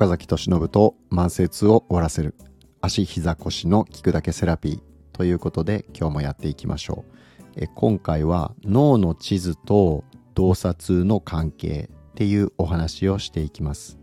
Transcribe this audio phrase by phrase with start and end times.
[0.00, 2.34] 岡崎俊信と慢性痛を終わらせる。
[2.80, 4.80] 足膝腰の聞くだけセラピー
[5.12, 7.12] ということで今日もやっていきましょう。
[7.56, 10.04] え今回は脳の地図と
[10.34, 13.98] 動作痛の関係っていうお話をしていきます。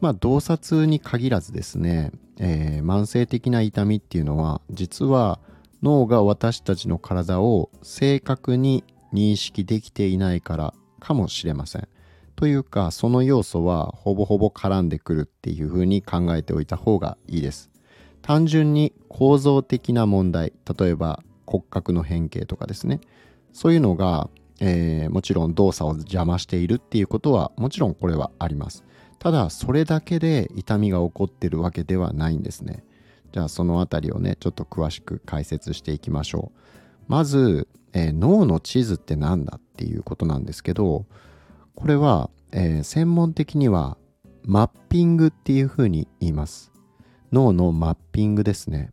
[0.00, 5.40] まあ動作痛に限らずですね、えー、慢性的な痛みっていうのは実は
[5.82, 8.84] 脳が私たちの体を正確に
[9.14, 11.88] 認識できていないからかもしれません。
[12.36, 17.70] というかその要素はほぼほぼ絡んでくるっていうふうに考えておいた方がいいです。
[18.22, 23.00] 単純に構造的な問題例えば骨格の変形とかですね。
[23.52, 24.28] そういうのが、
[24.60, 28.84] えー、もちろん動作を邪魔しているっていうことはもちろんこれはあります。
[29.20, 32.84] ただそれだけで痛みが起こってるわけではないんですね。
[33.32, 36.58] じゃあそのあたりをねちょっと詳しく解説していきましょう。
[37.06, 41.06] まず、えー、脳の地図って何だっていうことなんですけど
[41.74, 43.96] これは、えー、専門的には
[44.44, 46.70] マッピングっていうふうに言います。
[47.32, 48.92] 脳のマッピングですね。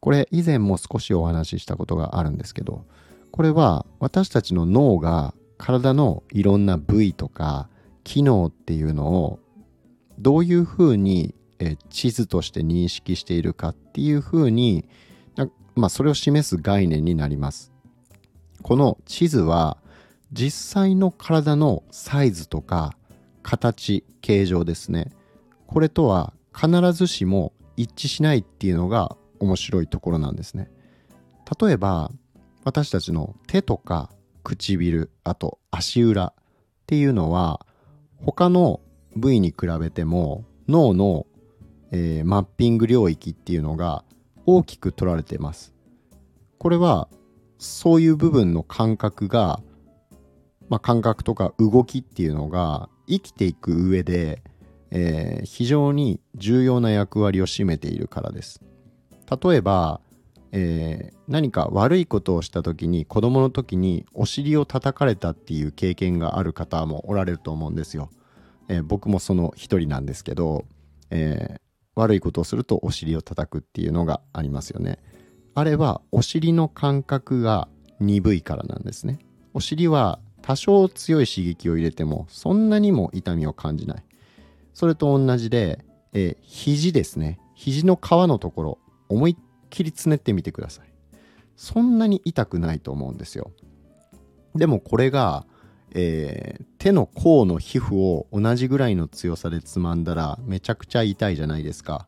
[0.00, 2.86] これ以前も少しお話ししたことがあるんですけど、
[3.32, 7.68] これは私たちの脳が体のいろんな部位とか
[8.04, 9.40] 機能っていうのを
[10.18, 11.34] どういうふうに
[11.90, 14.88] 地図として認識しているかっていうふうに、
[15.74, 17.72] まあ、それを示す概念になります。
[18.62, 19.78] この地図は
[20.32, 22.94] 実際の体のサイズとか
[23.42, 25.12] 形形状ですね。
[25.66, 30.70] これとは必ずしも一致しないっていうのが面白いところなんですね。
[31.60, 32.10] 例えば
[32.64, 34.10] 私たちの手とか
[34.42, 36.34] 唇あと足裏っ
[36.86, 37.64] ていうのは
[38.24, 38.80] 他の
[39.16, 41.26] 部位に比べても脳の、
[41.92, 44.04] えー、マッピング領域っていうのが
[44.44, 45.72] 大きく取られています。
[46.58, 47.08] これは
[47.58, 49.60] そういう部分の感覚が
[50.68, 54.42] まあ、感覚とか動きっていうのが生きていく上で、
[54.90, 58.60] えー、非常に重要な役割を占めているからです。
[59.42, 60.00] 例えば、
[60.52, 68.10] えー、何か悪いことをした時に子供の時にお尻を叩かれたっていう経験がある方もおられると思うんですよ。
[68.68, 70.64] えー、僕もその一人なんですけど、
[71.10, 71.56] え
[71.94, 74.98] 悪いことをするとお尻を叩くっていうのがありますよね。
[75.54, 77.68] あれはお尻の感覚が
[78.00, 79.18] 鈍いからなんですね。
[79.54, 84.04] お尻は多少強い刺激を入れてもそんなにも痛みを感じない。
[84.74, 87.40] それと同じで、えー、肘ですね。
[87.54, 89.36] 肘の皮のところ思いっ
[89.70, 90.88] きりつねってみてください。
[91.56, 93.50] そんなに痛くないと思うんですよ。
[94.54, 95.44] でもこれが、
[95.92, 102.06] えー、手の甲の皮膚を同じぐらいの強さでつまんだらめちゃくちゃ痛いじゃないですか。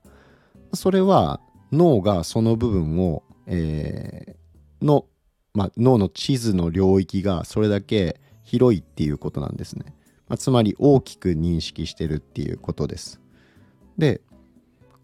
[0.72, 1.40] それは
[1.72, 5.06] 脳がその部分を、えー、の
[5.52, 9.94] まあ、脳の地図の領域がそれだけ広いっていうことなんですね。
[10.28, 13.20] まあ、つまり大きく認識してるっていうことです。
[13.98, 14.20] で、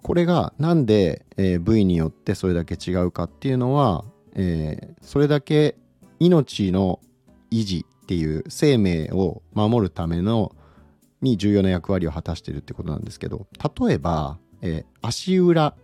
[0.02, 5.76] これがなんで、えー、部位によってそれだけ違うかっていうのは、えー、それだけ
[6.20, 7.00] 命の
[7.50, 10.54] 維持っていう生命を守るための
[11.22, 13.48] に重要な役割を果たしてるってことなんですけど
[13.86, 15.74] 例えば、えー、足裏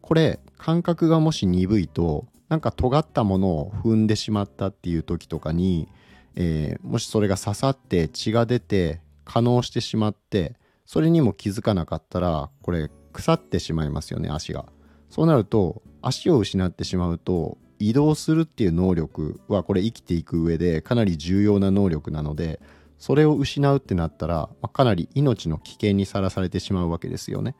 [0.00, 5.88] これ感覚がもし鈍いとなんか尖ったものを踏んでしまったっていう時とかに、
[6.34, 14.66] えー、もしそれが刺さって血が出て可能してしまってそれにも気づかなかったらこれ腐ってしまいますよね足が。
[15.10, 22.60] そうなると足を失ってしまうと移動するっていう能力はこれ生きていく上でかなり重要な能力なので
[22.98, 27.54] それを失うってなったら、まあ、かなり命の危険にさらされてしまうわけですよね。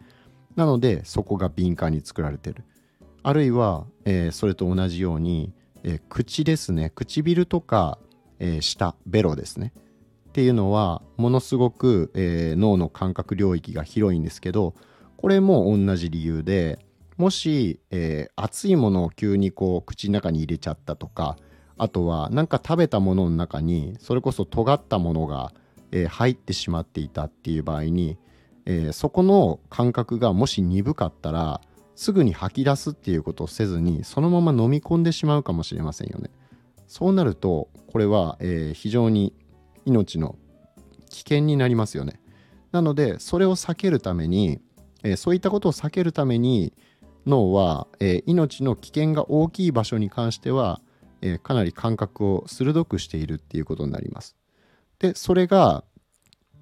[0.57, 2.65] なのでそこが敏感に作られてる。
[3.23, 5.53] あるいは、えー、それと同じように、
[5.83, 6.91] えー、口ですね。
[6.95, 7.99] 唇とか、
[8.39, 9.73] えー、舌ベロですね。
[10.29, 14.75] っていうのはものすごく、え脳の感覚領域が広いんですけど
[15.17, 16.79] これも同じ理由で
[17.17, 21.37] もし、え熱いものを急にこう口の中に入れちゃったとか
[21.77, 25.53] あとは何か食べたものの中にそれこそ尖ったものが、
[25.91, 28.17] え入ってしまっていたっていう場合に、
[28.67, 31.63] えそこの感覚がもし鈍かったら
[31.99, 36.31] すぐに吐き出すっていうことをせずにそのまま飲み込んでしまうかもしれませんよね。
[36.87, 39.35] そうなるとこれは、えー、非常に
[39.85, 40.37] 命の
[41.11, 42.21] 危険になりますよね。
[42.71, 44.61] なのでそれを避けるために、
[45.03, 46.73] えー、そういったことを避けるために
[47.27, 50.81] 脳は、えー、命の危険が大きい場所に関しては、
[51.21, 54.37] えかなり感覚を鋭くしているっていうことになります。
[55.01, 55.83] でそれが、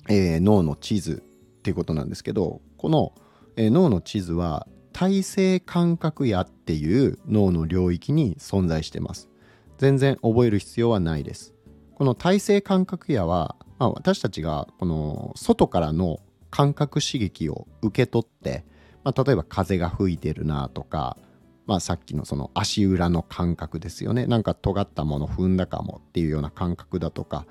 [0.09, 3.13] え脳の地図っていうことなんですけどこの、
[3.57, 9.29] え脳の地図は体性感覚野っていう脳の領域に存在してます。
[9.77, 11.53] 全然覚える必要はないです。
[11.97, 16.21] この体性感覚野は、まあ、私たちがこの外からの
[16.51, 18.65] 感覚刺激を受け取って、
[19.05, 21.19] まあ、例えば風が吹いてるなとか、
[21.67, 24.25] まあ、さっきのその足裏の感覚ですよね。
[24.25, 27.45] なんか尖ったもの踏んだかもっていうような感覚だとか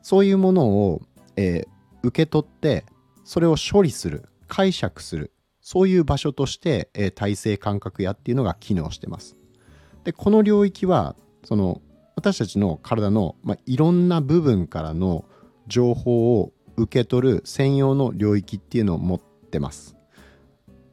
[0.00, 1.02] そういうものを、
[1.36, 1.68] えー、
[2.04, 2.86] 受け取って
[3.22, 5.30] それを処理する解釈する
[5.66, 9.36] そういう場所として、えー、体制感覚やっていうのが機能してます。
[10.04, 11.82] でこの領域はその
[12.14, 15.24] 私たちの体の、まあ、いろんな部分からの
[15.66, 19.96] 情報を受け取る専用の領域っていうのを持ってます。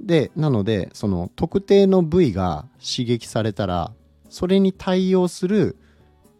[0.01, 3.93] でなのでその特定の部位が刺激されたら
[4.27, 5.77] それに対応する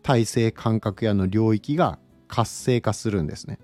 [0.02, 3.60] 体制感覚やの領域が活性化するんですね。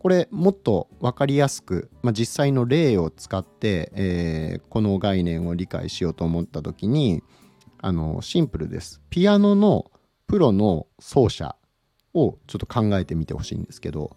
[0.00, 7.22] これもっと分かりやすく、まあ、実際の例を使って、えー、この概念を理解しようと思った時に
[7.82, 9.02] あのシンプルです。
[9.10, 9.90] ピアノの
[10.26, 11.54] プロの奏者
[12.14, 14.16] をちょっと考えてみてほしいんですけど、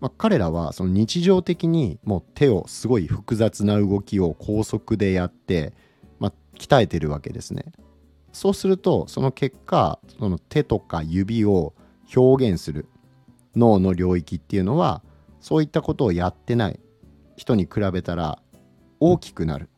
[0.00, 5.72] まあ、彼らはその日常的にもう手をすごい複雑な動きを高速でやって、
[6.20, 7.64] まあ、鍛えてるわけですね。
[8.32, 11.74] そうするとその結果その手とか指を
[12.14, 12.86] 表現する
[13.56, 15.02] 脳の領域っていうのは
[15.40, 16.80] そういったことをやってない
[17.36, 18.40] 人に比べたら
[19.00, 19.68] 大きくなる。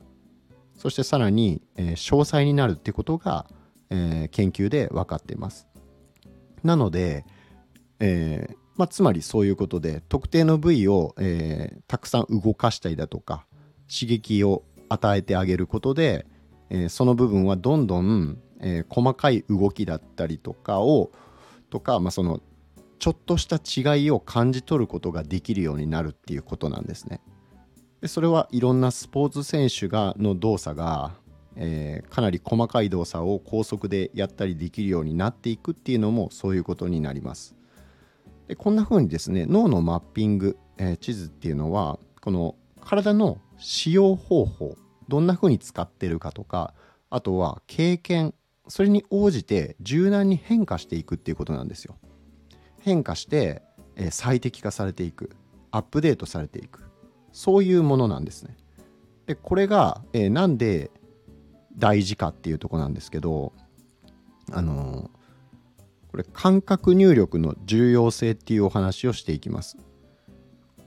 [0.76, 3.46] そしてさらに、えー、詳細になるってことが、
[3.90, 5.68] えー、研究で分かっています。
[6.64, 7.24] なので、
[8.00, 13.46] えーまあ、つまりそういうことで特定の部位を、えー、たくさん動かしたりだとか
[13.88, 16.26] 刺激を与えてあげることで、
[16.70, 21.12] えー、その部分はどんどん、えー、細かい動きだったりとかを
[21.70, 22.40] とか、まあ、その
[23.02, 27.20] ちょっとした違いを感じ取ることができるようになるっていうことなんですね。
[28.00, 31.10] でそれはいろんなスポーツ選手がの動作が、
[31.56, 37.56] えー、かなり細かい動作を高速でやったりできるようになっていくっていうのもそういうことになります。
[38.46, 44.76] でこんな風にですね脳のマッピング、えー、地図っていうのはこの体の使用方法
[45.08, 46.72] どんな風に使ってるかとか
[47.10, 48.32] あとは経験
[48.68, 51.96] それに応じて柔軟に変化していくっていうことなんですよ。
[52.82, 53.62] 変化して、
[53.96, 55.30] え、最適化されていく
[55.70, 56.84] アップデートされていく
[57.32, 58.56] そういうものなんですね。
[59.26, 60.90] でこれが、え、なんで
[61.76, 63.52] 大事かっていうとこなんですけど
[64.50, 65.10] あの、
[66.10, 69.78] これ感覚入力の重要性っていうお話をしていきます。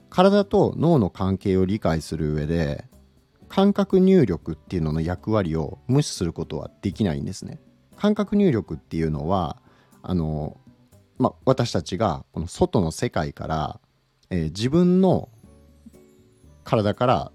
[0.08, 2.84] 体と脳の関係を理解する上で
[3.48, 7.60] 感覚入力っていうのの役割を無視することはできないんですね。
[7.96, 9.56] 感覚入力っていうのは
[10.02, 10.58] あの
[11.18, 13.80] まあ、私たちがこの外の世界から、
[14.30, 15.28] えー、自分の
[16.64, 17.32] 体から、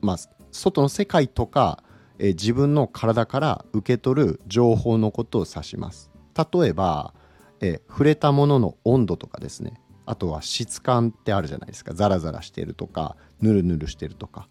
[0.00, 0.16] まあ、
[0.52, 1.82] 外の世界とか、
[2.18, 6.10] えー、自分の体から受け取る情報のことを指します。
[6.36, 7.14] 例えば、
[7.60, 9.80] えー、触れたものの温度とかですね。
[10.04, 11.94] あとは質感ってあるじゃないですか。
[11.94, 14.48] ザラザラしてるとかヌルヌルしてるとか。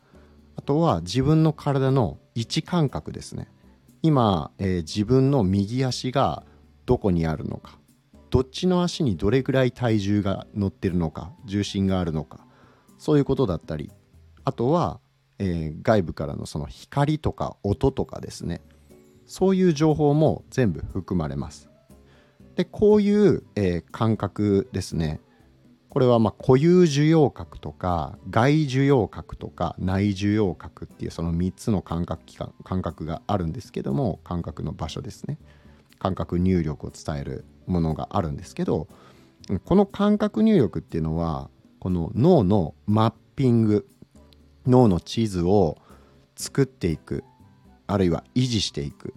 [0.55, 3.47] あとは自分の体の位置感覚ですね。
[4.01, 6.43] 今、えー、自分の右足が
[6.85, 7.80] どこにあるのか。
[8.31, 12.39] どっちの足にどれぐらい体重が乗ってるのか重心があるのか
[12.97, 13.91] そういうことだったり
[14.43, 14.99] あとは、
[15.37, 18.61] えー、外部からのその光とか音とかですね。
[19.27, 21.69] そういう情報も全部含まれます。
[22.55, 25.21] でこういう、えー、感覚ですね。
[25.89, 35.37] これはま固有受容核とか外受容核とか内受容核っていうその3つの感覚器官感覚があるんですけども感覚の場所ですね。
[35.99, 38.87] 感覚入力を伝えるものがあるんですけど
[39.65, 41.49] この感覚入力っていうのは
[41.79, 43.87] この脳のマッピング
[44.67, 45.77] 脳の地図を
[46.35, 47.23] 作っていく
[47.87, 49.13] あるいは維持していく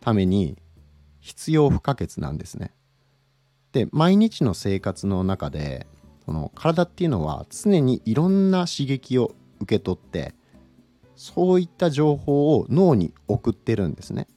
[0.00, 0.56] ために
[1.20, 2.72] 必要不可欠なんですね。
[3.72, 5.86] で毎日の生活の中で
[6.26, 10.34] この体っていうのは常にいろんな刺激を受け取って
[11.16, 14.28] そういった情報を脳に送ってるんですね。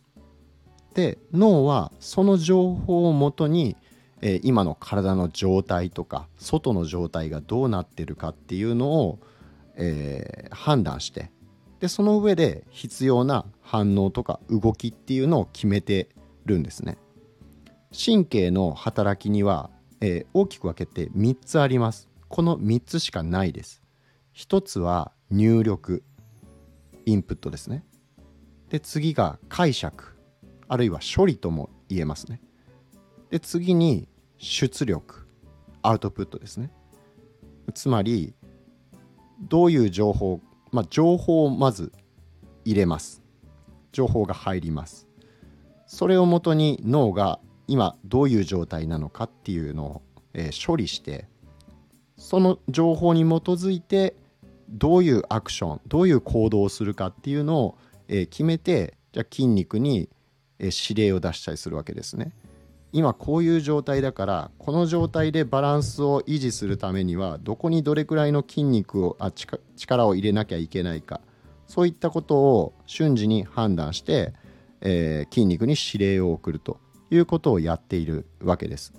[0.93, 3.77] で脳はその情報をもとに、
[4.21, 9.19] えー、今の体の状態とか外の状態がどうなってるかっていうのを、
[9.75, 11.31] えー、判断して
[11.79, 16.09] でその上で必要な反応とか動きっていうのを決めて
[16.45, 16.97] るんですね。
[17.91, 22.07] 神経の働きには、えー、大きく分けて3つあります。
[22.29, 23.81] この3つしかないです。
[24.35, 26.03] 1つは入力
[27.05, 27.83] インプットですね。
[28.69, 30.15] で次が解釈
[30.71, 32.39] あるいは処理とも言えますね。
[33.29, 35.27] で次に出力
[35.81, 36.71] アウトプットですね。
[37.73, 38.33] つまり
[39.41, 40.39] どういう情報
[40.71, 41.91] まあ情報をまず
[42.63, 43.21] 入れます。
[43.91, 45.09] 情報が入ります。
[45.87, 50.01] それをもとに脳が今どういう状態なのかっていうのを、
[50.33, 51.27] えー、処理して
[52.15, 54.15] その情報に基づいて
[54.69, 60.07] どういうアクションどういう行動をするかっていうのを、えー、決めてじゃあ筋肉に、
[60.65, 62.33] 指令を出したりするわけですね。
[62.93, 71.21] 今こういう状態だからこの状態でバランスを維持するためにはどこにどれくらいの筋肉をあ力を入れなきゃいけないか
[71.67, 74.33] そういったことを瞬時に判断して、
[74.81, 78.93] えー、筋肉に指令を送るということをやっているわけです。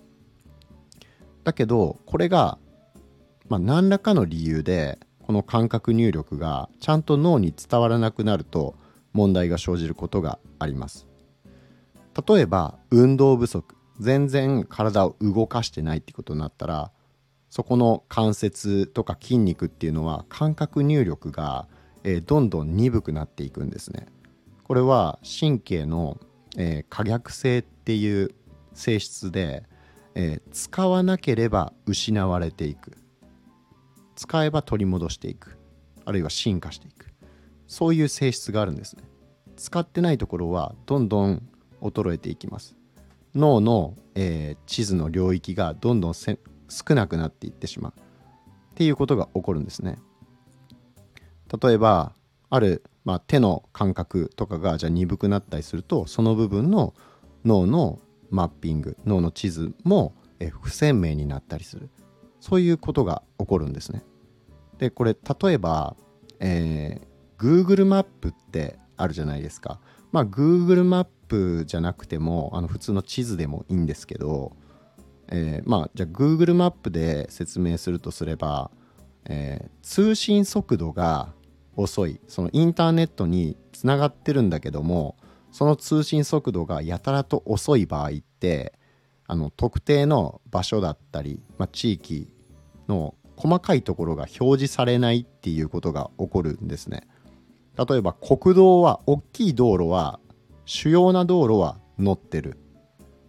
[1.45, 2.59] だけどこれが、
[3.49, 8.75] まあ、何らかの理由でこの感覚入力がちゃんと脳に伝わらなくなると
[9.13, 11.12] 問題が生じることがあります。
[12.27, 16.91] 例えば運動不足全然体を動かしてないってことになったら
[17.51, 21.69] そこの関節とか筋肉っていうのは感覚入力が、
[22.03, 24.07] えー、どんどん鈍くなっていくんですね。
[24.65, 26.19] これは神経の、
[26.57, 28.35] えー、可逆性っていう
[28.73, 29.65] 性質で、
[30.15, 32.93] えー、使わなければ失われていく
[34.17, 35.59] 使えば取り戻していく
[36.07, 37.13] あるいは進化していく
[37.67, 39.03] そういう性質があるんですね。
[39.57, 41.43] 使ってないところはどんどん
[41.83, 42.77] 衰えていきます。
[43.35, 46.37] 脳の、えー、地図の領域がどんどん少
[46.95, 49.99] なくなっていってしまうっていうことが起こるんですね。
[51.63, 52.13] 例えば
[52.51, 56.95] ある、まあ、手の感覚とかがじゃあ鈍くなったりするとその部分の
[57.45, 57.99] 脳の
[58.31, 61.91] マッピング脳の地図も、えー、不鮮明になったりする
[62.41, 64.03] そういうことが起こるんですね。
[64.79, 65.97] でこれ例えば、
[66.41, 69.81] えー、Google マップってあるじゃないですか。
[70.13, 74.53] まあ Google マップじゃなくてもあの普通の地図でもいいんですけど、
[75.29, 78.71] えー、まあじゃあ Google マップで説明するとすれば、
[79.25, 81.33] えー、通信速度が
[81.77, 85.17] 遅いそのインターネットにつながってるんだけども
[85.51, 88.75] その通信速度がやたらと遅い場合って
[89.27, 92.29] あの特定の場所だったり、まあ、地域
[92.89, 97.09] の細かいところが表示されないっていうことが起こるんですね。
[97.77, 100.21] 例えば国道は大きい道路は
[100.65, 102.59] 主要な道路は乗ってる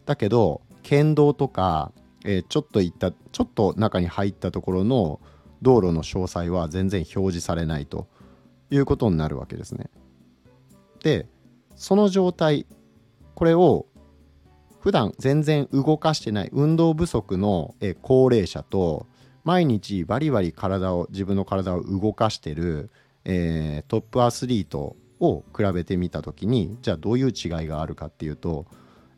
[0.05, 1.91] だけど県道とか、
[2.25, 5.19] えー、ちょっと行ったちょっと中に入ったところの
[5.62, 8.07] 道路の詳細は全然表示されないと
[8.69, 9.89] いうことになるわけですね。
[11.03, 11.27] で
[11.75, 12.65] その状態
[13.35, 13.88] これを
[14.79, 19.07] 普段全然動かしてない運動不足の、え高齢者と
[19.45, 22.91] 毎日バリバリ体を自分の体を動かしてる、
[23.25, 27.33] えー、トップアスリートを比べてみた時にじゃあどういう違い
[27.67, 28.65] があるかっていうと、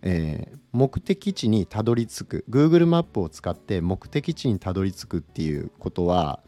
[0.01, 6.39] えー、目的地にたどり着く Google マップを使って目的地にたどり着くっていうことは、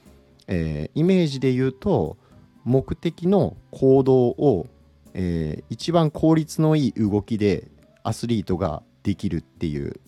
[0.47, 2.17] えー、イメージで言うと
[2.63, 4.67] 目的の行動を、
[5.13, 7.69] えー、一番効率のいい動きで
[8.03, 9.99] アスリートができるっていう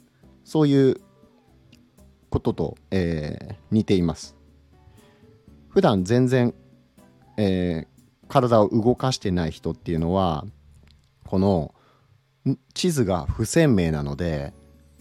[0.44, 1.02] そういう
[2.30, 4.36] ことと、えー、似ています。
[5.70, 6.54] 普段全然、
[7.42, 10.46] えー、体を動かしてない人っていうのは
[11.26, 11.74] この
[12.74, 14.54] 地図が不鮮明なので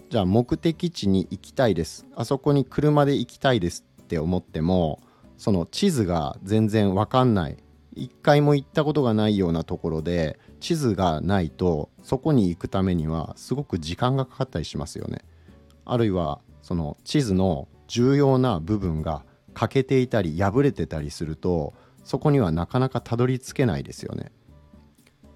[0.09, 2.07] じゃあ目的地に行きたいです。
[2.15, 5.01] あそこに車で行きたいですって思っても
[5.37, 7.57] その地図が全然わかんない。
[7.95, 15.25] 一回も行ったことがないようなところで地図がないとそこに行くためにはすごく時間がかかったりしますよね。
[15.85, 21.75] あるいはその地図の重要な部分が欠けていたり破れてたりすると
[22.09, 24.33] そこにはなかなかたどり着けないですよね。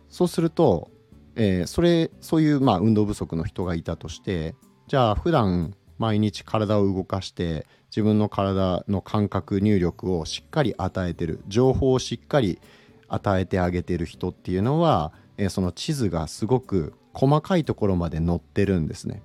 [0.08, 0.90] そうすると、
[1.36, 4.54] えー、それそういうまあ運動不足の人がいたとして
[4.88, 12.58] じゃあ普段毎日体を動かして自分の体の感覚入力をしっかり与えてる情報をしっかり
[13.06, 19.22] 与えてあげてる人っていうのは、えー、その地図がすごく細かいところまで載ってるんですね。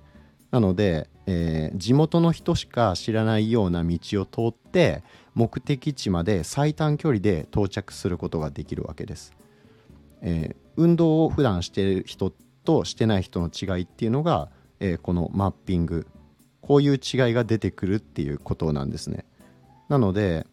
[0.50, 5.02] なので、えー、地元の人しか知らないような道を通って
[5.38, 9.32] 目的地まで最短距離で到着することができるわけです。
[10.20, 12.32] えー、運動を普段してる人
[12.64, 16.08] としてない人の違いっていうのが、えー、このマッピング
[16.60, 17.00] こういう違い
[17.34, 19.26] が出てくるっていうことなんですね。
[19.88, 20.44] なので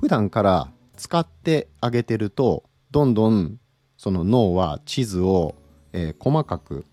[0.00, 3.58] 普段から使ってあげてるとどんどん
[3.98, 5.54] その脳は地図を、
[5.92, 6.86] えー、細かく、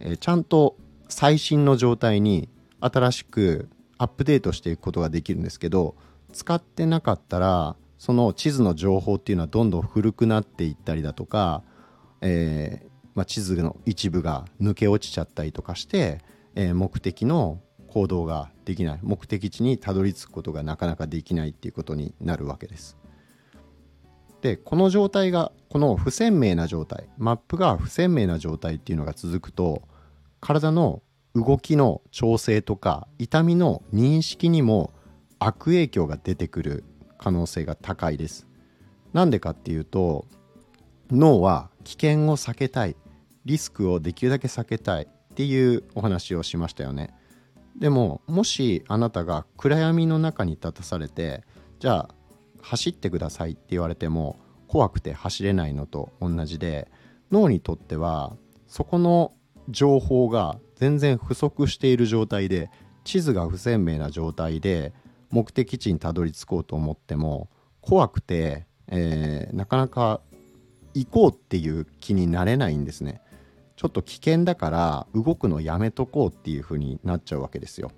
[0.00, 0.76] えー、ちゃんと
[1.08, 2.48] 最新の状態に
[2.80, 5.94] 新しくアップデートしていくことができるんですけど
[6.36, 11.62] 使ってなかったらその地図の情報っていうのはどんどん古くなっていったりだとか、
[12.20, 16.20] えー、まあ、地図の一部が抜け落ちちゃったりとかして、
[16.54, 22.98] えー、目的の行動ができない目的地にたどり着くことがなかなかできないっていうことになるわけです。
[24.42, 29.82] でこの状態がこの不鮮明な状態マップが不鮮明な状態っていうのが続くと
[30.40, 31.02] 体の
[31.34, 34.92] 動きの調整とか痛みの認識にも
[35.38, 36.84] 悪影響が出てくる
[37.18, 38.46] 可能性が高いです。
[39.12, 40.26] なんでかっていうと
[41.10, 42.96] 脳は危険を避けたい
[43.44, 47.14] リスクをできるだけ避けたいっていうお話をしましたよね。
[47.78, 51.44] でももしあなたが暗闇の中に立たされて
[51.78, 52.14] じゃあ
[52.62, 56.90] 走ってくださいって言われても怖くて走れないのと同じで
[57.30, 58.34] 脳にとっては
[58.66, 59.32] そこの
[59.68, 62.70] 情報が全然不足している状態で
[63.04, 64.92] 地図が不鮮明な状態で
[65.30, 67.48] 目的地にたどり着こうと思っても
[67.80, 70.20] 怖くて、えー、なかなか
[70.94, 73.20] 行こうっていう気になれないんですね。
[73.76, 77.90] ちょっと危険だから動くのやめとこうっていう風になっちゃうわけですよ。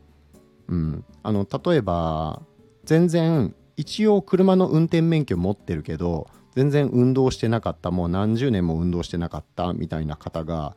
[0.68, 2.42] うん、あの例えば
[2.85, 10.76] 全然一応車の運転免許持ってるけど全然運動してなかったもう何十年も運動してなかったみたいな方が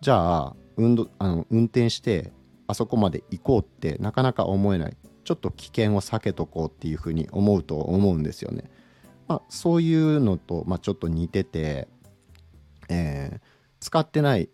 [0.00, 2.32] じゃあ運動あの運転して
[2.66, 4.96] あそこまで行こうってなかなか思えない
[5.28, 8.70] ちょっと危険を避けとこうっていうふうに思うと思うんですよね。
[9.26, 11.86] まあ、そういうのと、まあ、ちょっと似てて、
[12.88, 13.40] えー、
[13.78, 14.48] 使ってない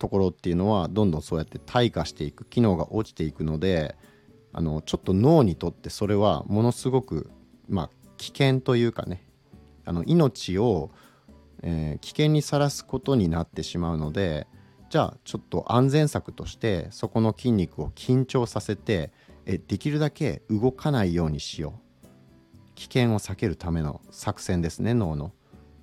[0.00, 3.94] ところっていうのはどんどんそうやって退化していく機能が落ちていくので
[4.52, 7.30] あのちょっと脳にとってそれはものすごく、
[7.68, 9.22] まあ、危険というかね
[9.84, 10.90] あの命を、
[11.62, 14.48] えー、危険にさらすことになってしまうので
[14.90, 19.12] じゃあちょっと安全策としてそこの筋肉を緊張させて
[19.46, 21.74] えできるだけ動かないようにしよ
[22.04, 22.06] う。
[22.74, 25.26] 危険を避けるための作戦ですね脳の。
[25.26, 25.30] っ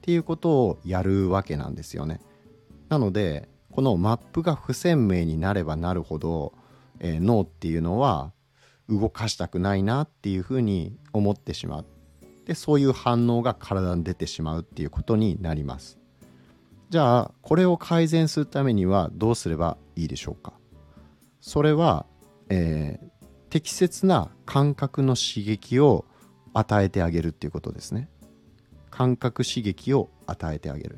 [0.01, 2.19] ていうことをやるわけなんですよね。
[2.89, 6.53] なのでこのマップが不鮮明になればなるほど、
[6.99, 8.33] えー、脳っていうのは
[8.89, 11.85] 動かしたくないなっていうふうに思ってしまう。
[12.45, 15.97] でそういう反応が体に出てしまうっていうことになります。
[16.89, 20.53] じゃあこれを改善するためにはどうすればいいでしょうか。
[21.39, 22.05] それは、
[22.49, 23.22] えー、
[23.53, 26.05] 適切な感覚の刺激を
[26.55, 28.09] 与えてあげるっていうことですね。
[28.89, 30.97] 感覚刺激を与えてあげる。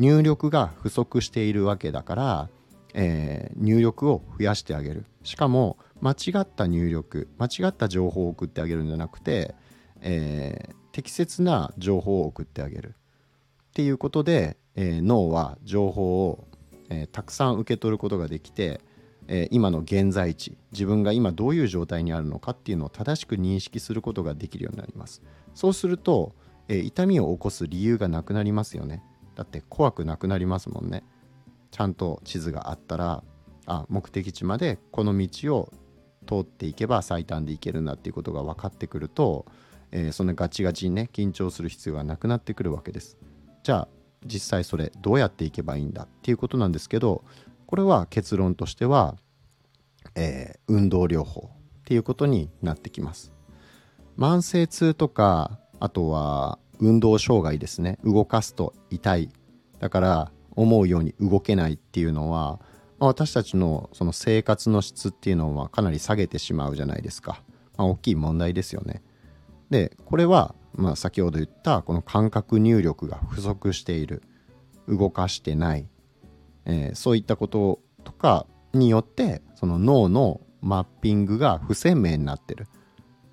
[0.00, 2.48] 入力が不足しているわけだから、
[2.92, 5.04] えー、入力を増やしてあげる。
[5.22, 9.54] しかも間違った入力間違った情報を送ってあげるんじゃなくて、
[10.00, 12.96] えー、適切な情報を送ってあげる。
[13.70, 16.48] っていうことで、えー、脳は情報を、
[16.90, 18.80] えたくさん受け取ることができて
[19.28, 25.22] えー、今の現在地自分が今どういう状態にあるのかっていうのを正しく認識することができるようになります。
[25.54, 26.34] そうすると、
[26.68, 29.02] えー、痛みを起こす理由がなくなりますよね。
[29.34, 31.04] だって怖くなくなりますもんね。
[31.70, 33.24] ちゃんと地図があったら
[33.66, 35.72] あ目的地までこの道を
[36.26, 39.46] 通っていけば最短で行けるんだっていうことが分かってくると、
[39.90, 43.16] えー、そんなガチガチにね緊張する必要がなくなってくるわけです。
[43.62, 43.88] じゃあ
[44.24, 47.24] 実際それどうやっていけばいいんだっていうことなんですけど
[47.72, 49.16] これは結論としては、
[50.14, 53.32] えー、運動療法っていうことになってきます。
[54.18, 57.98] 慢性痛とかあとは運動障害ですね。
[58.04, 59.30] 動かすと痛い。
[59.78, 62.60] だから思うように動けないっていうのは、
[62.98, 67.40] まあ、私たちのその生活の質っていうのはかなり下げてしまうじゃないですか、
[67.78, 69.02] まあ、大きい問題ですよね。
[69.70, 74.22] でこれは、まあ、先ほど言ったこの感覚入力が不足している。
[74.88, 75.86] 動かしてない。
[76.64, 82.66] えー、そういったこととかによってその脳のマッピングが不鮮明になってる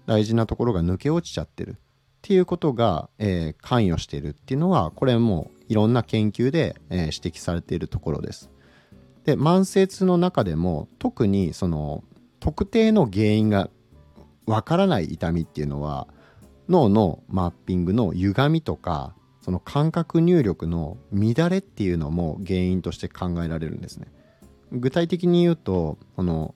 [0.05, 1.75] 大事なところが抜け落ちちゃってるっ
[2.21, 8.49] ていうことが、えー、関与しているっていうのはこれもいろんな研究で、えー、指摘されているところです。
[9.23, 12.03] で慢性痛の中でも特にその
[12.39, 13.69] 特定の原因が
[14.47, 16.07] わからない痛みっていうのは
[16.67, 19.13] 脳のマッピングの歪みとか
[19.49, 24.05] その感覚入力の乱れっていうのも原因として考えられるんですね。
[24.71, 26.53] 具体的に言うとこの、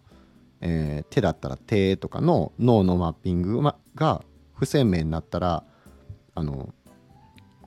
[0.62, 3.64] えー、手だったら手とかの脳のマッピング
[3.96, 5.64] が不鮮明になったら
[6.36, 6.72] あの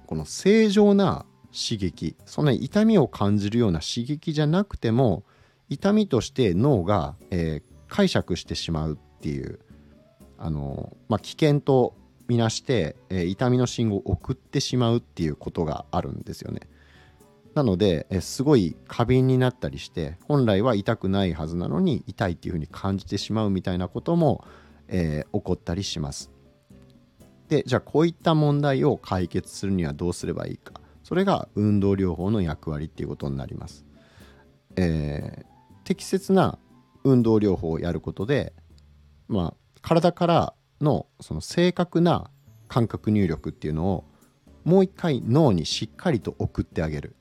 [0.06, 5.24] この正常な刺激そんな痛みを感じるような刺激じゃなくても
[5.68, 9.58] 痛みとして脳が、えー、解釈してしまうっていう
[10.38, 11.96] あの、まあ、危険と
[12.28, 16.60] みなして、えー、痛みの信号を送ってしまうっていうことがあるんですよね。
[17.54, 24.44] なので、えー、すごい過敏になったりして本来は痛くないはずなのに痛いっていうふうに感じてしまうみたいなことも、
[24.88, 26.30] えー、起こったりします。
[27.48, 33.86] でじゃあこういった問題を解決するにはどうすればいいかそれが運動療法の役割っていうことになります。
[34.74, 35.46] えー、
[35.84, 36.58] 適切な
[37.04, 38.52] 運動療法をやることで、
[39.28, 42.30] まあ、体からのその正確な
[42.68, 44.04] 感覚入力っていうのを
[44.64, 47.16] もう一回脳にしっかりと送ってあげる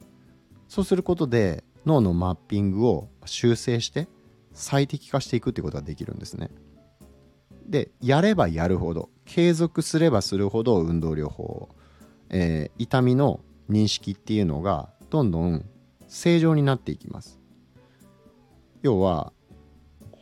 [0.68, 4.08] そうすることで脳のマッピングを修正して
[4.54, 6.50] 最適化していくってことができるんですね。
[7.68, 11.70] でやればやるほど継続すればするほど運動療法、
[12.30, 13.39] えー、痛みの
[13.70, 15.65] 認識っていうのがどんどん
[16.08, 17.39] 正常になっていきます
[18.84, 19.34] 要は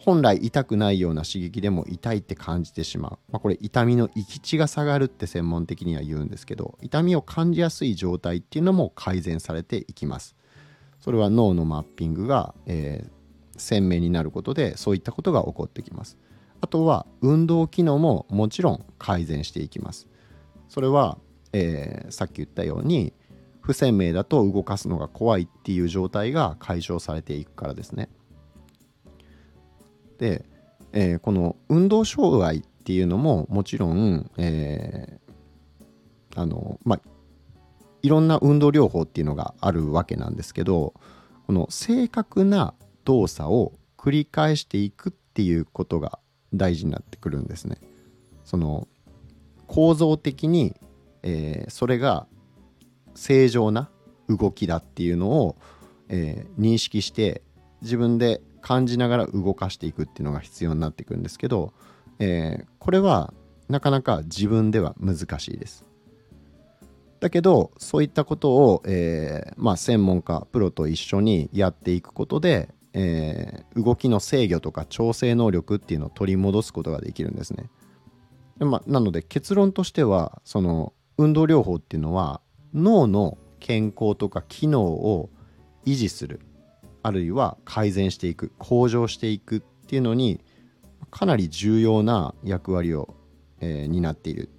[0.06, 10.36] 本来痛くないような刺激でも痛いって感じてしまう、まあ、これ痛みの域地が下がるって専門的には言うんですけど痛みを感じやすい状態っていうのも改善されていきます。
[11.00, 16.18] それは脳のマッピングが、えー、鮮明になることでそういったことが起こってきます。
[16.60, 20.10] あとは運動機能ももちろん改善していきます。
[20.68, 21.18] それは、
[21.54, 23.14] えー、さっき言ったように
[23.62, 28.10] 不鮮明だと動かすのが怖いっていう状態が解消されていくからですね。
[30.18, 30.46] で、
[30.92, 37.02] えー、この運動障害っていうのももちろん、えー、あのまあ
[38.02, 40.94] いろんな運動療法っていうのがあるわけなんですけど
[41.48, 42.74] この正確な
[43.06, 46.20] 動作を繰り返していくっていうことが
[46.54, 47.78] 大事になってくるんですね。
[48.44, 48.88] その
[49.68, 50.76] 構造的に、
[51.24, 52.28] えー、それが
[53.16, 53.90] 正常な
[54.28, 55.56] 動きだっていうのを、
[56.10, 57.42] えー、認識して
[57.82, 61.74] 自分で感じながら動かしていくっていうのが必要になってくるんですけど、
[62.18, 63.34] えー、これは
[63.68, 65.86] なかなか自分では難しいです。
[67.20, 77.70] だけどそういったことを、えー、まあ、専門家プロと一緒にやっていくことで、えー、動きの制御とか調整能力っていうのを取り戻すことができるんですね。
[78.58, 82.42] でまあ、なので結論としてはその運動療法っていうのは
[82.74, 85.30] 脳の健康とか機能を
[85.86, 86.40] 維持する
[87.04, 90.40] あるいは改善していく向上していくっていうのに
[91.12, 93.14] かなり重要な役割を、
[93.60, 94.50] えー、担っている。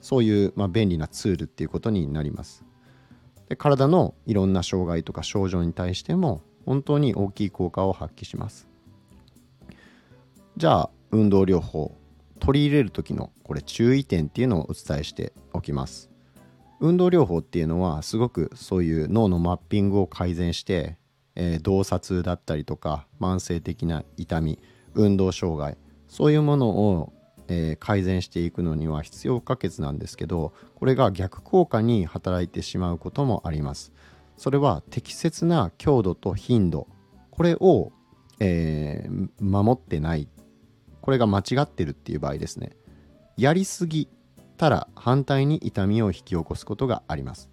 [0.00, 2.64] そういう、まあ、便利なツールっていうことになります。
[3.48, 8.68] で体のいろんな障害とか症状に対しても本当に大きい効果を発揮します。
[10.56, 11.96] じゃあ運動療法
[12.38, 16.10] 取り入れる時のこれ注意点っていうのをお伝えしておきます。
[16.80, 20.98] 運動療法っていうのはすごくそういう脳のマッピングを改善して、
[21.36, 24.58] えー、洞察だったりとか慢性的な痛み
[24.94, 25.76] 運動障害
[26.08, 27.12] そういうものを、
[27.48, 33.92] えー、改善していくのには必要不可欠なんですけどこれが逆効果に働いてしまうこともあります。
[34.36, 36.88] それは適切な強度と頻度
[37.30, 37.92] これを、
[38.38, 40.28] えー、守ってない
[41.00, 42.76] これが間違ってるっていう場合ですね。
[43.36, 44.08] やりすぎ
[44.56, 47.50] たら反対に痛みを引き起こすことがあります。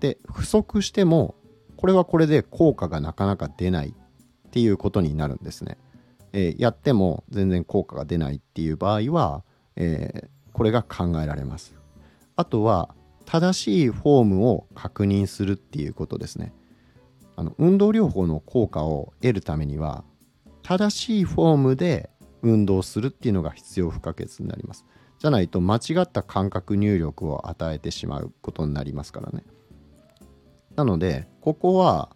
[0.00, 1.34] で不足しても
[1.78, 5.78] これはこれで効果がなかなか出ないっていうことになるんですね、
[6.32, 9.44] えー、やっても全然効果が出ないっていう場合は、
[9.76, 11.76] えー、これが考えられます
[12.34, 12.94] あとは
[13.26, 16.54] 正しいフォームを確認するっていうことですね。
[17.36, 20.02] あの運動療法の効果を得るためには
[20.62, 22.10] 正しいフォームで
[22.40, 24.86] 運動するっていうのが必要不可欠になります。
[25.18, 29.44] じゃないと間違った感覚入力を与えてしまうことになりますからね。
[30.78, 32.08] なのでここは、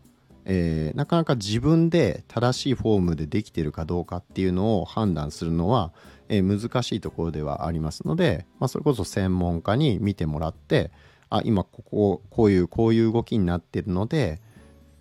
[0.44, 5.92] えー、なかなか自分で正しいフォームでできてるかどうかっていうのを判断するのは
[6.32, 10.90] えー、難しいところではありますので、まあ、それこそ専門家に見てもらって
[11.28, 14.40] あ今こここういうこういう動きになってるので、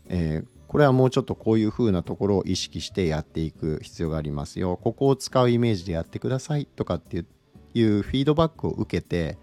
[0.08, 4.78] えー、これはもうちょっとこういう風なところを意識してやっていく必要がありますよ。
[4.82, 7.26] ここを使うイメージでやってくださいとかって
[7.74, 9.38] いうフィードバックを受けて、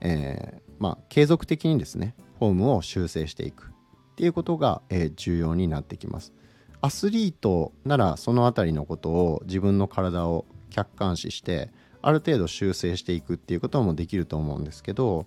[0.00, 3.70] えー、まあ、継続的にですねフォームを修正していく
[4.12, 6.32] っていうことが、えー、重要になってきます。
[6.80, 11.70] アスリートならその辺りのことを自分の体を客観視して
[12.02, 15.26] ある程度修正していくっていうこともできると思うんですけど、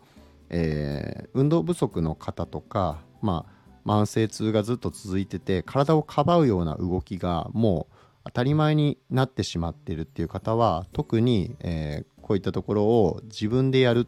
[0.50, 3.48] えー、運動不足の方とか、ま
[3.84, 14.06] あ、慢性痛がずっと続いてて体をかばうような動きがもう当たり前になってしまってるっていう方は特に、えー、こういったところを自分でやるっ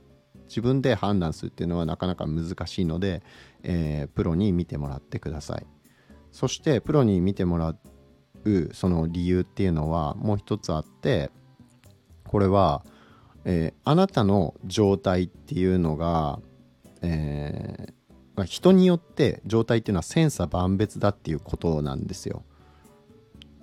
[0.50, 3.24] 自分で判断するっていうのはなかなか難しいので、
[3.64, 5.66] えー、プロに見てもらってください。
[6.32, 7.76] そしてプロに見てもら
[8.44, 11.30] うその理由っていうのはもう一つあって
[12.26, 12.84] これは、
[13.46, 16.40] えー、あなたの状態っていうのが、
[17.02, 22.44] えー、人によって状態っていうのは千差万別だっていうことなんですよ。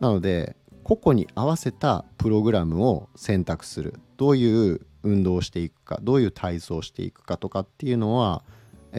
[0.00, 3.98] なので個々に合わせたプログラムを選択する。
[4.16, 8.42] どういう運動をしていくかどういう体操をしていくかとかっていうのは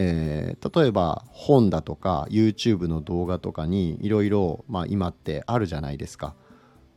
[0.00, 6.34] えー、例えば本だとか YouTube の動画とかにいろいろ今ってあるじゃないですか。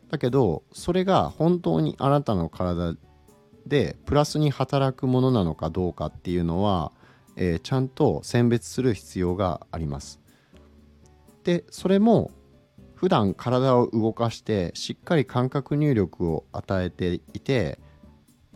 [0.10, 2.96] だけどそれが本当にあなたの体
[3.66, 6.92] でプラスに働くものなのかどうかっていうのは、
[7.36, 10.20] えー、ちゃんと選別する必要があります。
[11.44, 12.30] でそれも
[12.94, 17.80] 普段体を動かしてしっかり感覚入力を与えていて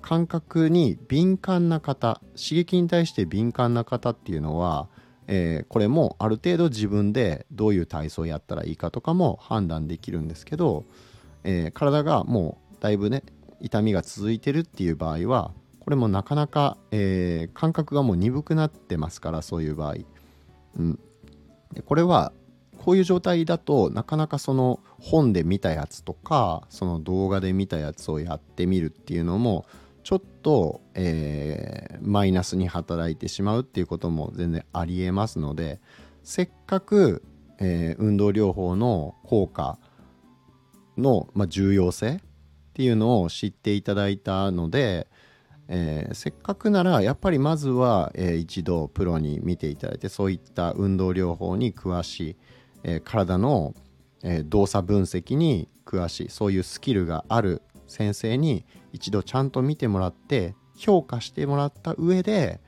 [0.06, 4.88] 感覚に敏感な方刺激に対して敏感な方っていうのは、
[5.26, 10.86] えー、これもある程度自分でどういう体操やったらいいかとかも判断できるんですけど、
[11.44, 13.24] えー、体がもうだいぶね
[13.62, 19.96] 痛みが続いてるっていう場合はこれもなかなか、えー、感覚がもう鈍くなってますからそういう場合、
[20.78, 21.00] うん、
[21.84, 22.32] これは
[22.78, 29.65] こういう状態だとなかなかその本で見たやつとかその動画で見たやつをやってみるっていうのも
[30.06, 35.82] ちょっと、えー、マイナスに働いてしまうっていうことも全然ありえますので
[36.24, 37.24] せっかく、
[37.60, 39.80] えー、運動療法の効果
[40.96, 42.20] の、まあ、重要性っ
[42.76, 45.08] ていうのを知っていただいたので、
[45.70, 52.36] えー、せっかくならやっぱりまずは、えー、一度プロに見ていただいてそういった運動療法に詳しい、
[52.84, 53.74] えー、体の、
[54.24, 62.60] え動作分析に詳しいそういうスキルがある先生に一度ちゃんと見てもらって評価してもらった上で、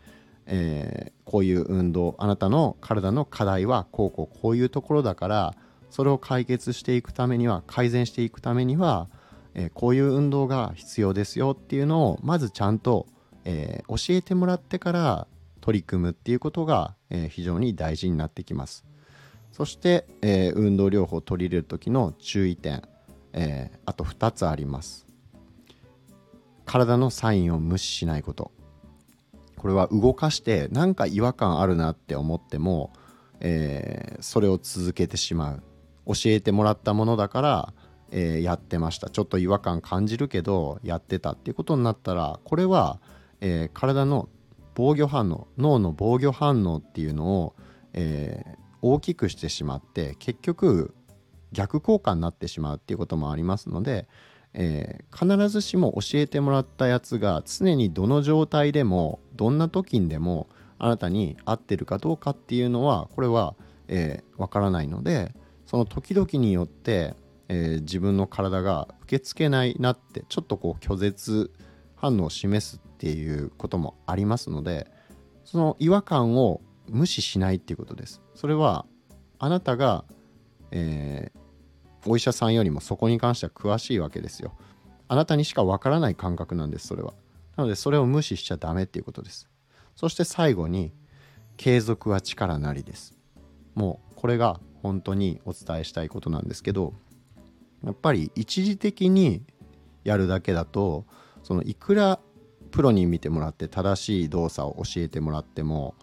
[0.45, 5.55] えこういう運動あなたの体の課題はこうこうこういうところだから
[5.89, 9.09] それを解決していくためには改善していくためには
[9.57, 13.07] えこういう運動が必要ですよっていうのをまずちゃんと、
[13.43, 15.27] えー、教えてもらってから
[15.59, 18.85] 取り組むっていうことが、え、非常に大事になってきます。
[19.51, 22.83] そして、え、運動療法を取り入れる時の注意点、
[23.33, 25.06] えあと2つあります。
[26.67, 28.51] 体のサインを無視しないこと。
[29.56, 32.93] これは動かして何か違和感あるなって思っても、
[33.39, 35.63] えそれを続けてしまう。
[36.06, 37.73] 教えてもらったものだから
[38.12, 39.10] えー、やってました。
[39.10, 42.99] ちょっと違和感感じるけどやってたっていうことになったらこれは、
[43.41, 44.30] えー、体の
[44.75, 47.56] 防御反応脳の防御反応っていうのを、
[47.93, 50.93] えー、大きくしてしまって結局
[51.51, 54.08] 逆効果になってしまうっていうこともありますので、
[54.59, 60.47] えー、必ずしも教えてもらったやつが常にどの状態でもどんな時にでも
[60.79, 63.55] あなたに合ってるかどうかっていうのはこれはわ、
[63.87, 65.33] えー、からないので
[65.65, 67.15] その時々によって
[67.49, 71.51] えー、自分の体が受け付けないなってちょっとこう拒絶
[71.95, 74.87] 反応を示すっていうこともありますので
[75.45, 78.21] その違和感を無視しないっていうことです。
[78.35, 78.85] それは
[79.39, 80.03] あなたが、
[80.71, 81.39] えー、
[82.07, 84.53] お医者さんよりもそこに関しては詳しいわけですよ。
[85.07, 87.13] あなたにしかわからない感覚なんですそれは。
[87.55, 89.49] なのでそれを無視しちゃダメっていうことです。
[89.95, 90.91] そして最後に
[91.57, 93.15] 継続は力なりです。
[93.75, 96.93] もうこれが本当にお伝えしたいことなんですけど
[97.83, 99.43] やっぱり一時的に
[100.03, 101.05] やるだけだと
[101.43, 102.19] そのいくら
[102.71, 105.95] プロに見てもらって正しい動作を教えてもらっても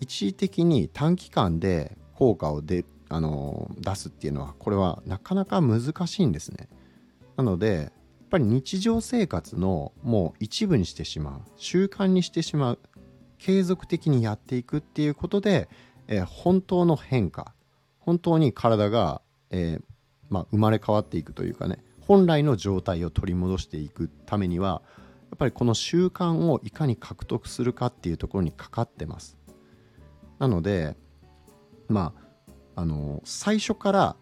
[0.00, 6.68] 一時的に短期間で効果をであの出すっていうのはこれはなかなか難しいんですね。
[7.36, 7.90] なのでやっ
[8.30, 12.78] ぱり日常生活のもう一部にしてしまう習慣にしてしまう
[13.38, 15.68] 継続的にやっていくっていうことで、
[16.08, 17.52] えー、本当の変化
[17.98, 19.20] 本当に体が、
[19.50, 19.82] えー、
[20.30, 24.80] まあ、生まれ変わっていくというかね本来の状態を取り戻していくためには
[25.30, 29.36] やっぱりこの習慣をいかに獲得するかっていうところにかかってます
[30.38, 30.96] なので
[31.88, 32.31] まあ
[32.74, 34.16] あの最初から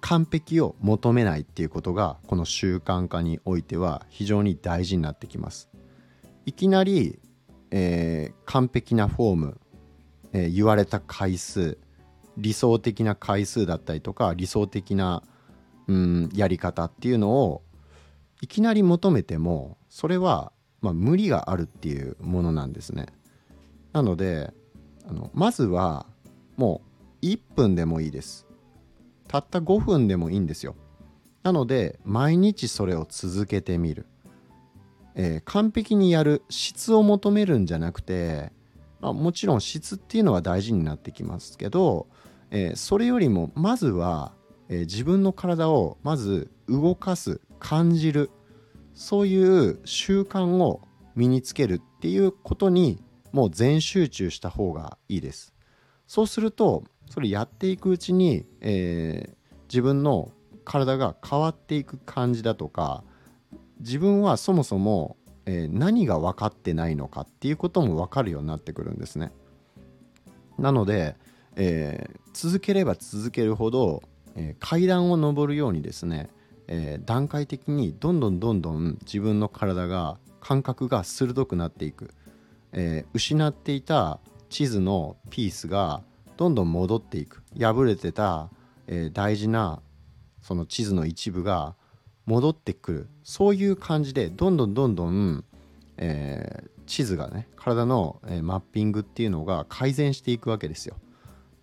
[0.00, 5.68] 完璧を求めないっていうことがこの習慣化においては非常に大事になってきます
[6.46, 7.18] いきなり、
[7.70, 9.60] えー、完璧なフォーム、
[10.32, 11.78] えー、言われた回数
[12.36, 15.22] 理想的な回数だったりとか理想的な、
[15.88, 17.62] うん、やり方っていうのを
[18.40, 23.06] いきなり求めてもそれは、まあ、無理があるっていうものなんですね。
[23.92, 24.52] なので
[25.08, 26.06] あのまずは
[26.56, 26.87] もう
[27.22, 28.46] 1分でもいいです。
[29.26, 30.74] たった5分でもいいんですよ。
[31.42, 34.06] なので毎日それを続けてみる。
[35.14, 38.52] えー、完璧にやる質を求めるんじゃなくて、
[39.00, 42.06] まあ、もちろん質っていうのは大事になってきますけど
[42.50, 44.32] えー、それよりもまずは、
[44.68, 48.30] えー、自分の体をまず動かす感じる
[48.94, 50.80] そういう習慣を
[51.14, 53.02] 身につけるっていうことに
[53.32, 55.54] もう全集中した方がいいです
[56.06, 60.30] そうするとそれやっていくうちに、えー、自分の
[60.64, 63.02] 体が変わっていく感じだとか
[63.80, 65.16] 自分はそもそも、
[65.46, 69.32] えー、何が分かってないのかっていうことも分かるようになってくるんですね。
[70.58, 71.16] なので、
[71.56, 74.02] えー、続ければ続けるほど、
[74.34, 76.28] えー、階段を上るようにですね、
[76.66, 82.10] えー、段階的にどんどんどんどん自分の体が感覚が鋭くなっていく、
[82.72, 86.02] え失っていた地図のピースが、
[86.38, 88.48] どんどん戻っていく破れてた、
[88.86, 89.82] えー、大事な
[90.40, 91.74] その地図の一部が
[92.26, 95.44] 戻ってくるそういう感じでどんどんどんどん、
[95.96, 100.96] えー、地図がね体の、えー、マッピングっていうのが改善していくわけですよ。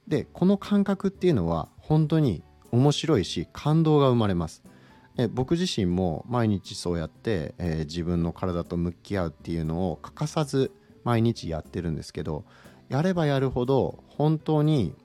[0.10, 4.62] でこの感覚っていうのは本当に面白いし感動が生まれます。
[5.18, 10.74] え僕自身も毎日そうやって、えー、自分の体と向き合うっていうのを欠かさず
[11.06, 12.44] 毎日やってるんですけど
[12.90, 14.96] やればやるほど本当に、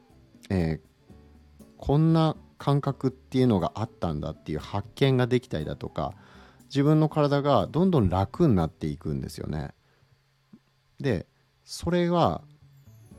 [0.51, 6.12] えー、こんな感覚っていうのがあったんだっていう発見ができたりだとか
[6.66, 9.71] 自分の体がどんどん楽になっていくんですよね。
[11.01, 11.27] で
[11.64, 12.43] それは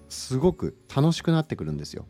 [0.10, 2.06] すごく楽しくなってくるんですよ。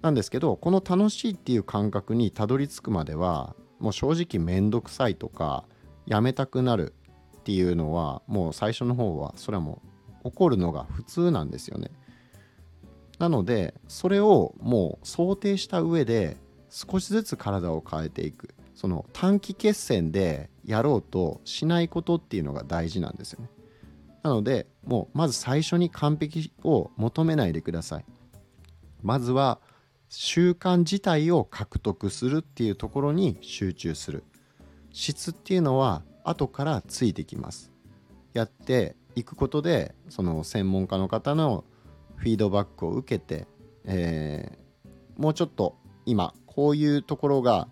[0.00, 5.64] なんですけどこの楽しいっていう感覚にたどり着くまではもう正直面倒くさいとか
[6.06, 6.94] やめたくなる
[7.38, 9.91] っていうのはもう最初の方はそれはもう
[10.24, 11.90] 起こるのが普通なんですよね。
[13.18, 16.36] なのでそれをもう想定した上で
[16.70, 23.50] 少しずつ体を変えていくその短期決戦でやろうとしないことっていうのが大事なんですよね。
[24.22, 28.04] なのでもうまず最初に完璧を求めないでください。
[29.02, 29.60] まずは
[30.08, 34.24] 習慣自体を獲得するっていうところに集中する
[34.92, 37.72] 質っていうのは後からついてきます
[38.34, 41.64] やっていくことでその専門家の方の
[42.16, 43.46] フィードバックを受けて、
[43.84, 47.68] えー、もうちょっと今こういうところが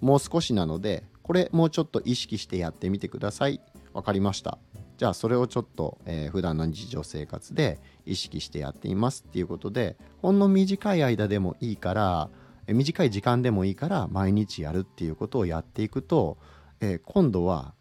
[0.00, 3.60] もう少しなのでこれもうちょっと意識してやってみてください。
[3.94, 4.58] 分かりました。
[4.96, 12.30] じゃあそれをちょっと、えー、普段の日常生活で意識してやっていますっていうことでほんの短い間でもいいから
[12.68, 16.38] 短い時間でもいいから毎日やるっていうことをやっていくと、
[16.80, 17.74] えー、今度は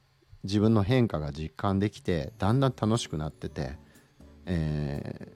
[0.44, 3.78] 自分の変化が実感できてだんだん楽しくなってて、
[4.46, 5.32] え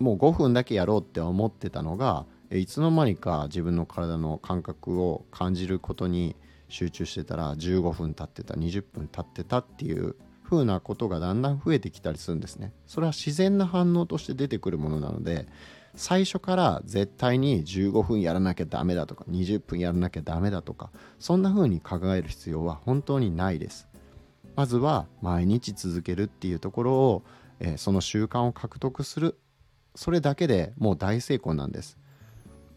[0.00, 6.34] ー、もう5分だけやろうって思ってたのがいつの間にか自分の体の感覚を感じることに
[6.68, 12.72] 集中してたら15分経ってた20分経ってたっていう風なことがだんだん増えてきたりするんですね。
[12.86, 15.46] それは自然な反応として出てくるものなので
[15.94, 23.89] 最初から絶対に15分やらなきゃダメだとか20分やらなきゃダメだとかそんな風に考える必要は本当にないです。
[24.56, 27.22] まずは毎日続けるっていうところを、
[27.60, 29.38] えー、その習慣を獲得する
[29.94, 31.98] それだけでもう大成功なんです。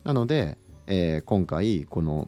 [0.03, 0.57] なので、
[0.87, 2.27] えー、今回この、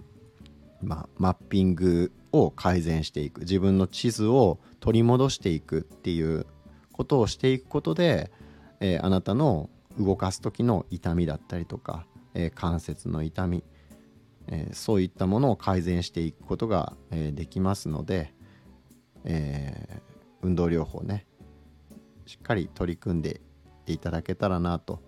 [0.81, 6.45] まマッピングを改善していく自分の地図を取り戻していくっていう
[6.91, 8.31] ことをしていくことで、
[8.79, 13.63] えー、あなたの動かす時の痛みだったりとか、えー、関節の痛み、
[14.47, 18.34] え、そういったものを改善していくことが、えできますので、
[19.25, 20.01] え
[20.41, 21.25] 運動療法ね。
[22.25, 23.41] しっかり取り組んで
[23.85, 25.01] いただけたらなと。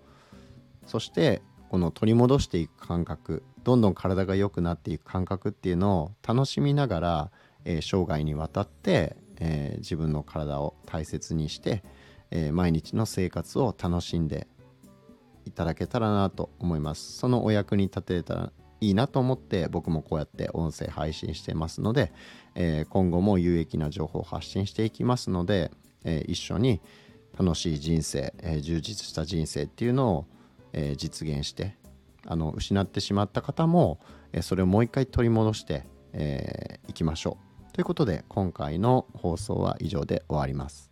[0.86, 7.32] そしてこの取り戻していく感覚どんどん体が良くなっていく感覚っていうのを楽しみながら、
[7.66, 11.84] えー、生涯にわたって、えー、自分の体を大切にして、
[12.32, 14.48] えー、毎日の生活を楽しんで
[15.44, 17.18] いただけたらなと思います。
[17.18, 18.52] そのお役に立てたら
[18.82, 22.12] いいなと思って僕もこうやって音声配信してますので、
[22.56, 25.72] えー、今後も有益な情報を発信していきますので、
[26.04, 26.82] えー、一緒に
[27.38, 30.26] 楽しい人生、えー、充実した人生っていうのを、
[30.74, 31.78] え実現して
[32.26, 34.00] あの失ってしまった方も、
[34.34, 37.38] えそれをもう一回取り戻して、えいきましょ
[37.70, 37.74] う。
[37.74, 40.92] ということで今回の放送は以上で終わります。